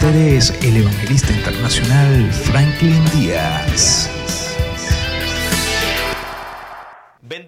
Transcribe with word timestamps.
ustedes 0.00 0.50
el 0.62 0.78
evangelista 0.78 1.30
internacional 1.30 2.32
Franklin 2.32 3.04
Díaz. 3.12 4.19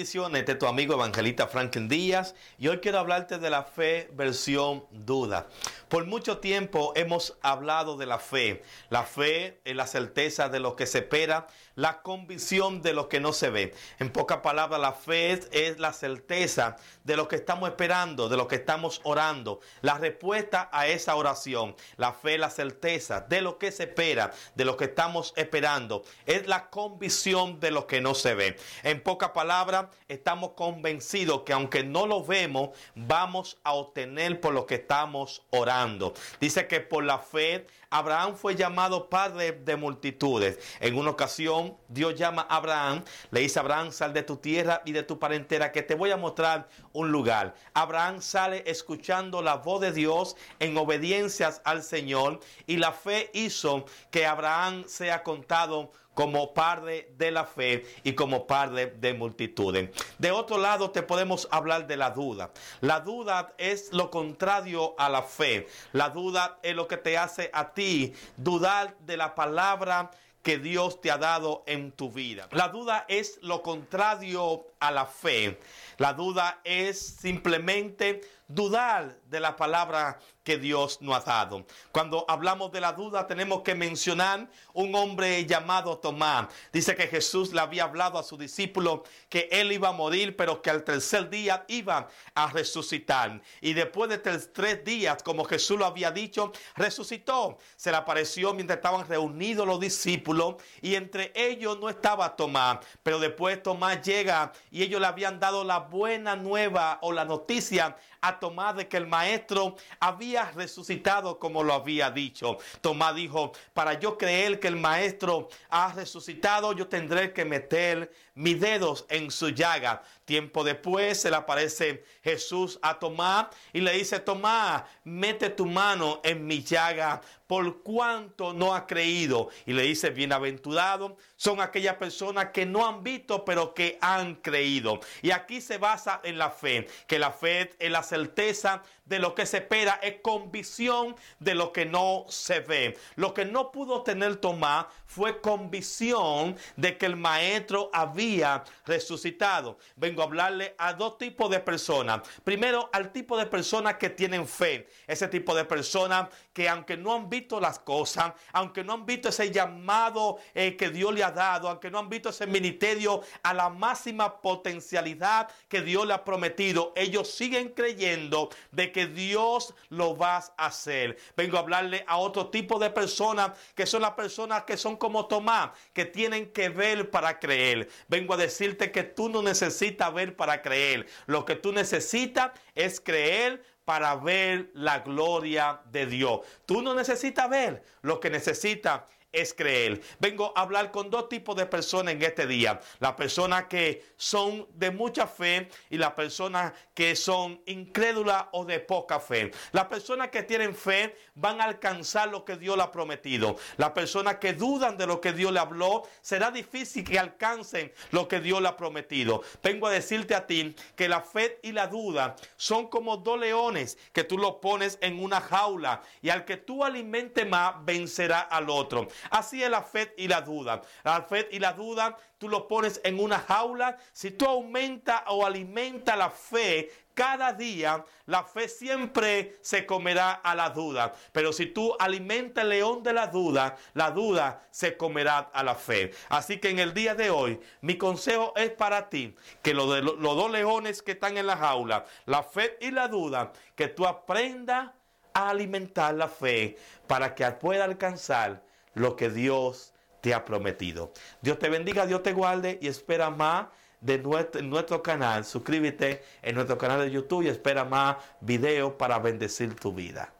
De 0.00 0.54
tu 0.54 0.66
amigo 0.66 0.94
evangelista 0.94 1.46
Franklin 1.46 1.86
Díaz 1.86 2.34
y 2.56 2.68
hoy 2.68 2.78
quiero 2.78 2.98
hablarte 2.98 3.38
de 3.38 3.50
la 3.50 3.64
fe 3.64 4.08
versión 4.14 4.86
duda. 4.90 5.46
Por 5.90 6.06
mucho 6.06 6.38
tiempo 6.38 6.94
hemos 6.96 7.36
hablado 7.42 7.98
de 7.98 8.06
la 8.06 8.18
fe. 8.18 8.62
La 8.88 9.02
fe 9.02 9.60
es 9.62 9.76
la 9.76 9.86
certeza 9.86 10.48
de 10.48 10.58
lo 10.58 10.74
que 10.74 10.86
se 10.86 11.00
espera, 11.00 11.48
la 11.74 12.00
convicción 12.00 12.80
de 12.80 12.94
lo 12.94 13.10
que 13.10 13.20
no 13.20 13.34
se 13.34 13.50
ve. 13.50 13.74
En 13.98 14.10
pocas 14.10 14.38
palabras, 14.38 14.80
la 14.80 14.92
fe 14.92 15.32
es, 15.52 15.78
la 15.78 15.92
certeza 15.92 16.76
de 17.04 17.16
lo 17.16 17.28
que 17.28 17.36
estamos 17.36 17.68
esperando, 17.68 18.30
de 18.30 18.38
lo 18.38 18.48
que 18.48 18.56
estamos 18.56 19.02
orando. 19.04 19.60
La 19.82 19.98
respuesta 19.98 20.70
a 20.72 20.86
esa 20.86 21.14
oración, 21.16 21.76
la 21.98 22.14
fe 22.14 22.34
es 22.34 22.40
la 22.40 22.50
certeza 22.50 23.20
de 23.20 23.42
lo 23.42 23.58
que 23.58 23.70
se 23.70 23.82
espera, 23.82 24.30
de 24.54 24.64
lo 24.64 24.78
que 24.78 24.86
estamos 24.86 25.34
esperando. 25.36 26.04
Es 26.24 26.46
la 26.46 26.70
convicción 26.70 27.60
de 27.60 27.70
lo 27.70 27.86
que 27.86 28.00
no 28.00 28.14
se 28.14 28.34
ve. 28.34 28.56
En 28.82 29.02
pocas 29.02 29.30
palabras, 29.30 29.89
estamos 30.08 30.52
convencidos 30.52 31.42
que 31.42 31.52
aunque 31.52 31.84
no 31.84 32.06
lo 32.06 32.24
vemos, 32.24 32.70
vamos 32.94 33.58
a 33.64 33.72
obtener 33.72 34.40
por 34.40 34.54
lo 34.54 34.66
que 34.66 34.76
estamos 34.76 35.42
orando. 35.50 36.14
Dice 36.40 36.66
que 36.66 36.80
por 36.80 37.04
la 37.04 37.18
fe 37.18 37.66
Abraham 37.90 38.36
fue 38.36 38.54
llamado 38.54 39.08
padre 39.10 39.50
de 39.50 39.74
multitudes. 39.74 40.58
En 40.78 40.96
una 40.96 41.10
ocasión, 41.10 41.76
Dios 41.88 42.14
llama 42.14 42.46
a 42.48 42.56
Abraham, 42.56 43.02
le 43.32 43.40
dice 43.40 43.58
Abraham, 43.58 43.90
sal 43.90 44.12
de 44.12 44.22
tu 44.22 44.36
tierra 44.36 44.80
y 44.84 44.92
de 44.92 45.02
tu 45.02 45.18
parentela, 45.18 45.72
que 45.72 45.82
te 45.82 45.96
voy 45.96 46.12
a 46.12 46.16
mostrar 46.16 46.68
un 46.92 47.10
lugar. 47.10 47.54
Abraham 47.74 48.22
sale 48.22 48.62
escuchando 48.66 49.42
la 49.42 49.56
voz 49.56 49.80
de 49.80 49.90
Dios 49.90 50.36
en 50.60 50.76
obediencias 50.76 51.62
al 51.64 51.82
Señor 51.82 52.38
y 52.68 52.76
la 52.76 52.92
fe 52.92 53.30
hizo 53.34 53.84
que 54.12 54.24
Abraham 54.24 54.84
sea 54.86 55.24
contado 55.24 55.90
como 56.20 56.52
padre 56.52 57.14
de 57.16 57.30
la 57.30 57.46
fe 57.46 57.82
y 58.04 58.12
como 58.12 58.46
padre 58.46 58.88
de 58.88 59.14
multitudes. 59.14 59.88
De 60.18 60.30
otro 60.30 60.58
lado, 60.58 60.90
te 60.90 61.02
podemos 61.02 61.48
hablar 61.50 61.86
de 61.86 61.96
la 61.96 62.10
duda. 62.10 62.50
La 62.82 63.00
duda 63.00 63.54
es 63.56 63.90
lo 63.94 64.10
contrario 64.10 64.94
a 64.98 65.08
la 65.08 65.22
fe. 65.22 65.66
La 65.92 66.10
duda 66.10 66.58
es 66.62 66.76
lo 66.76 66.88
que 66.88 66.98
te 66.98 67.16
hace 67.16 67.48
a 67.54 67.72
ti 67.72 68.12
dudar 68.36 68.98
de 68.98 69.16
la 69.16 69.34
palabra 69.34 70.10
que 70.42 70.58
Dios 70.58 71.00
te 71.00 71.10
ha 71.10 71.16
dado 71.16 71.64
en 71.66 71.90
tu 71.90 72.10
vida. 72.10 72.48
La 72.52 72.68
duda 72.68 73.06
es 73.08 73.38
lo 73.40 73.62
contrario 73.62 74.66
a 74.78 74.90
la 74.90 75.06
fe. 75.06 75.58
La 75.96 76.12
duda 76.12 76.60
es 76.64 77.00
simplemente 77.00 78.20
dudar 78.46 79.16
de 79.24 79.40
la 79.40 79.56
palabra 79.56 80.18
que 80.50 80.58
Dios 80.58 81.00
nos 81.00 81.16
ha 81.16 81.20
dado. 81.20 81.64
Cuando 81.92 82.24
hablamos 82.26 82.72
de 82.72 82.80
la 82.80 82.92
duda 82.92 83.28
tenemos 83.28 83.62
que 83.62 83.76
mencionar 83.76 84.48
un 84.72 84.92
hombre 84.96 85.46
llamado 85.46 85.98
Tomás. 85.98 86.48
Dice 86.72 86.96
que 86.96 87.06
Jesús 87.06 87.52
le 87.52 87.60
había 87.60 87.84
hablado 87.84 88.18
a 88.18 88.24
su 88.24 88.36
discípulo 88.36 89.04
que 89.28 89.48
él 89.52 89.70
iba 89.70 89.90
a 89.90 89.92
morir, 89.92 90.34
pero 90.34 90.60
que 90.60 90.70
al 90.70 90.82
tercer 90.82 91.30
día 91.30 91.64
iba 91.68 92.08
a 92.34 92.50
resucitar. 92.50 93.40
Y 93.60 93.74
después 93.74 94.10
de 94.10 94.18
tres 94.18 94.84
días, 94.84 95.22
como 95.22 95.44
Jesús 95.44 95.78
lo 95.78 95.86
había 95.86 96.10
dicho, 96.10 96.50
resucitó. 96.74 97.58
Se 97.76 97.92
le 97.92 97.98
apareció 97.98 98.52
mientras 98.52 98.78
estaban 98.78 99.06
reunidos 99.06 99.64
los 99.68 99.78
discípulos 99.78 100.56
y 100.82 100.96
entre 100.96 101.30
ellos 101.36 101.78
no 101.78 101.88
estaba 101.88 102.34
Tomás. 102.34 102.78
Pero 103.04 103.20
después 103.20 103.62
Tomás 103.62 104.02
llega 104.02 104.50
y 104.72 104.82
ellos 104.82 105.00
le 105.00 105.06
habían 105.06 105.38
dado 105.38 105.62
la 105.62 105.78
buena 105.78 106.34
nueva 106.34 106.98
o 107.02 107.12
la 107.12 107.24
noticia 107.24 107.96
a 108.20 108.38
Tomás 108.38 108.76
de 108.76 108.88
que 108.88 108.96
el 108.96 109.06
maestro 109.06 109.76
había 109.98 110.50
resucitado 110.52 111.38
como 111.38 111.62
lo 111.62 111.72
había 111.72 112.10
dicho. 112.10 112.58
Tomás 112.80 113.14
dijo, 113.14 113.52
para 113.72 113.94
yo 113.94 114.18
creer 114.18 114.60
que 114.60 114.68
el 114.68 114.76
maestro 114.76 115.48
ha 115.68 115.92
resucitado, 115.92 116.72
yo 116.72 116.88
tendré 116.88 117.32
que 117.32 117.44
meter 117.44 118.12
mis 118.34 118.60
dedos 118.60 119.06
en 119.08 119.30
su 119.30 119.50
llaga. 119.50 120.02
Tiempo 120.24 120.64
después 120.64 121.20
se 121.20 121.30
le 121.30 121.36
aparece 121.36 122.04
Jesús 122.22 122.78
a 122.82 122.98
Tomás 122.98 123.48
y 123.72 123.80
le 123.80 123.92
dice, 123.92 124.20
Tomás, 124.20 124.82
mete 125.04 125.50
tu 125.50 125.66
mano 125.66 126.20
en 126.22 126.46
mi 126.46 126.62
llaga 126.62 127.20
por 127.50 127.82
cuanto 127.82 128.52
no 128.52 128.76
ha 128.76 128.86
creído. 128.86 129.48
Y 129.66 129.72
le 129.72 129.82
dice, 129.82 130.10
bienaventurado 130.10 131.16
son 131.34 131.60
aquellas 131.60 131.96
personas 131.96 132.50
que 132.50 132.64
no 132.64 132.86
han 132.86 133.02
visto, 133.02 133.44
pero 133.44 133.74
que 133.74 133.98
han 134.00 134.36
creído. 134.36 135.00
Y 135.20 135.32
aquí 135.32 135.60
se 135.60 135.76
basa 135.76 136.20
en 136.22 136.38
la 136.38 136.50
fe, 136.50 136.86
que 137.08 137.18
la 137.18 137.32
fe 137.32 137.70
es 137.80 137.90
la 137.90 138.04
certeza 138.04 138.84
de 139.10 139.18
lo 139.18 139.34
que 139.34 139.44
se 139.44 139.56
espera, 139.56 139.98
es 140.00 140.20
convicción 140.22 141.16
de 141.40 141.56
lo 141.56 141.72
que 141.72 141.84
no 141.84 142.26
se 142.28 142.60
ve. 142.60 142.96
Lo 143.16 143.34
que 143.34 143.44
no 143.44 143.72
pudo 143.72 144.04
tener 144.04 144.36
Tomás 144.36 144.86
fue 145.04 145.40
convicción 145.40 146.56
de 146.76 146.96
que 146.96 147.06
el 147.06 147.16
maestro 147.16 147.90
había 147.92 148.62
resucitado. 148.86 149.78
Vengo 149.96 150.22
a 150.22 150.26
hablarle 150.26 150.76
a 150.78 150.92
dos 150.92 151.18
tipos 151.18 151.50
de 151.50 151.58
personas. 151.58 152.20
Primero, 152.44 152.88
al 152.92 153.10
tipo 153.10 153.36
de 153.36 153.46
personas 153.46 153.96
que 153.96 154.10
tienen 154.10 154.46
fe. 154.46 154.88
Ese 155.08 155.26
tipo 155.26 155.56
de 155.56 155.64
personas 155.64 156.28
que 156.52 156.68
aunque 156.68 156.96
no 156.96 157.12
han 157.12 157.28
visto 157.28 157.39
las 157.60 157.78
cosas, 157.78 158.32
aunque 158.52 158.84
no 158.84 158.94
han 158.94 159.06
visto 159.06 159.28
ese 159.28 159.50
llamado 159.50 160.38
eh, 160.54 160.76
que 160.76 160.90
Dios 160.90 161.14
le 161.14 161.24
ha 161.24 161.30
dado, 161.30 161.68
aunque 161.68 161.90
no 161.90 161.98
han 161.98 162.08
visto 162.08 162.28
ese 162.28 162.46
ministerio 162.46 163.22
a 163.42 163.54
la 163.54 163.68
máxima 163.68 164.40
potencialidad 164.40 165.48
que 165.68 165.82
Dios 165.82 166.06
le 166.06 166.14
ha 166.14 166.24
prometido, 166.24 166.92
ellos 166.96 167.30
siguen 167.30 167.70
creyendo 167.70 168.50
de 168.72 168.92
que 168.92 169.06
Dios 169.06 169.74
lo 169.88 170.16
vas 170.16 170.52
a 170.56 170.66
hacer. 170.66 171.16
Vengo 171.36 171.56
a 171.56 171.60
hablarle 171.60 172.04
a 172.06 172.18
otro 172.18 172.48
tipo 172.48 172.78
de 172.78 172.90
personas 172.90 173.52
que 173.74 173.86
son 173.86 174.02
las 174.02 174.12
personas 174.12 174.64
que 174.64 174.76
son 174.76 174.96
como 174.96 175.26
Tomás, 175.26 175.70
que 175.92 176.04
tienen 176.04 176.52
que 176.52 176.68
ver 176.68 177.10
para 177.10 177.38
creer. 177.38 177.88
Vengo 178.08 178.34
a 178.34 178.36
decirte 178.36 178.90
que 178.90 179.02
tú 179.02 179.28
no 179.28 179.42
necesitas 179.42 180.12
ver 180.12 180.36
para 180.36 180.62
creer. 180.62 181.06
Lo 181.26 181.44
que 181.44 181.56
tú 181.56 181.72
necesitas 181.72 182.52
es 182.74 183.00
creer 183.00 183.62
para 183.84 184.14
ver 184.16 184.70
la 184.74 185.00
gloria 185.00 185.80
de 185.90 186.06
Dios. 186.06 186.40
Tú 186.66 186.82
no 186.82 186.94
necesitas 186.94 187.48
ver, 187.48 187.82
lo 188.02 188.20
que 188.20 188.30
necesitas 188.30 189.02
es 189.32 189.54
creer. 189.54 190.00
Vengo 190.18 190.52
a 190.56 190.62
hablar 190.62 190.90
con 190.90 191.10
dos 191.10 191.28
tipos 191.28 191.56
de 191.56 191.66
personas 191.66 192.14
en 192.14 192.22
este 192.22 192.46
día. 192.46 192.80
Las 192.98 193.14
personas 193.14 193.64
que 193.64 194.04
son 194.16 194.66
de 194.74 194.90
mucha 194.90 195.26
fe 195.26 195.68
y 195.88 195.96
las 195.96 196.12
personas 196.12 196.72
que 196.94 197.16
son 197.16 197.60
incrédulas 197.66 198.46
o 198.52 198.64
de 198.64 198.80
poca 198.80 199.20
fe. 199.20 199.50
Las 199.72 199.86
personas 199.86 200.28
que 200.28 200.42
tienen 200.42 200.74
fe 200.74 201.16
van 201.34 201.60
a 201.60 201.64
alcanzar 201.64 202.28
lo 202.28 202.44
que 202.44 202.56
Dios 202.56 202.76
le 202.76 202.82
ha 202.82 202.92
prometido. 202.92 203.56
Las 203.76 203.90
personas 203.90 204.36
que 204.36 204.52
dudan 204.52 204.96
de 204.96 205.06
lo 205.06 205.20
que 205.20 205.32
Dios 205.32 205.52
le 205.52 205.60
habló, 205.60 206.02
será 206.20 206.50
difícil 206.50 207.04
que 207.04 207.18
alcancen 207.18 207.92
lo 208.10 208.28
que 208.28 208.40
Dios 208.40 208.60
le 208.60 208.68
ha 208.68 208.76
prometido. 208.76 209.42
Vengo 209.62 209.86
a 209.86 209.90
decirte 209.90 210.34
a 210.34 210.46
ti 210.46 210.74
que 210.96 211.08
la 211.08 211.20
fe 211.20 211.58
y 211.62 211.72
la 211.72 211.86
duda 211.86 212.36
son 212.56 212.88
como 212.88 213.16
dos 213.16 213.38
leones 213.38 213.98
que 214.12 214.24
tú 214.24 214.38
los 214.38 214.56
pones 214.56 214.98
en 215.00 215.22
una 215.22 215.40
jaula 215.40 216.02
y 216.22 216.30
al 216.30 216.44
que 216.44 216.56
tú 216.56 216.84
alimente 216.84 217.44
más 217.44 217.74
vencerá 217.84 218.40
al 218.40 218.70
otro. 218.70 219.08
Así 219.30 219.62
es 219.62 219.70
la 219.70 219.82
fe 219.82 220.14
y 220.16 220.28
la 220.28 220.40
duda. 220.40 220.80
La 221.04 221.22
fe 221.22 221.48
y 221.50 221.58
la 221.58 221.72
duda 221.72 222.16
tú 222.38 222.48
lo 222.48 222.66
pones 222.66 223.00
en 223.04 223.20
una 223.20 223.38
jaula. 223.38 223.98
Si 224.12 224.30
tú 224.30 224.46
aumentas 224.46 225.22
o 225.26 225.44
alimentas 225.44 226.16
la 226.16 226.30
fe 226.30 226.90
cada 227.14 227.52
día, 227.52 228.02
la 228.24 228.44
fe 228.44 228.66
siempre 228.66 229.58
se 229.60 229.84
comerá 229.84 230.32
a 230.32 230.54
la 230.54 230.70
duda. 230.70 231.12
Pero 231.32 231.52
si 231.52 231.66
tú 231.66 231.94
alimentas 231.98 232.64
el 232.64 232.70
león 232.70 233.02
de 233.02 233.12
la 233.12 233.26
duda, 233.26 233.76
la 233.92 234.10
duda 234.10 234.66
se 234.70 234.96
comerá 234.96 235.50
a 235.52 235.62
la 235.62 235.74
fe. 235.74 236.12
Así 236.30 236.58
que 236.58 236.70
en 236.70 236.78
el 236.78 236.94
día 236.94 237.14
de 237.14 237.28
hoy, 237.28 237.60
mi 237.82 237.98
consejo 237.98 238.54
es 238.56 238.70
para 238.70 239.10
ti, 239.10 239.34
que 239.62 239.74
los 239.74 239.86
dos 239.86 240.50
leones 240.50 241.02
que 241.02 241.12
están 241.12 241.36
en 241.36 241.46
la 241.46 241.58
jaula, 241.58 242.06
la 242.24 242.42
fe 242.42 242.78
y 242.80 242.90
la 242.90 243.08
duda, 243.08 243.52
que 243.74 243.88
tú 243.88 244.06
aprendas 244.06 244.90
a 245.34 245.50
alimentar 245.50 246.14
la 246.14 246.28
fe 246.28 246.78
para 247.06 247.34
que 247.34 247.50
pueda 247.50 247.84
alcanzar 247.84 248.62
lo 248.94 249.16
que 249.16 249.30
Dios 249.30 249.92
te 250.20 250.34
ha 250.34 250.44
prometido. 250.44 251.12
Dios 251.40 251.58
te 251.58 251.68
bendiga, 251.68 252.06
Dios 252.06 252.22
te 252.22 252.32
guarde 252.32 252.78
y 252.80 252.88
espera 252.88 253.30
más 253.30 253.68
de 254.00 254.18
nuestro, 254.18 255.02
canal. 255.02 255.44
Suscríbete 255.44 256.22
en 256.42 256.54
nuestro 256.54 256.78
canal 256.78 257.00
de 257.00 257.10
YouTube 257.10 257.42
y 257.42 257.48
espera 257.48 257.84
más 257.84 258.16
videos 258.40 258.94
para 258.94 259.18
bendecir 259.18 259.74
tu 259.74 259.92
vida. 259.92 260.32